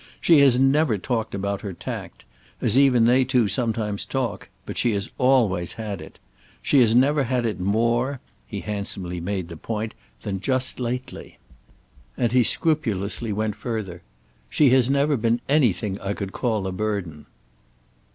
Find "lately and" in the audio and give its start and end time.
10.79-12.31